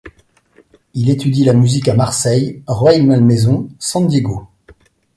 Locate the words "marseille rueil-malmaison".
1.93-3.69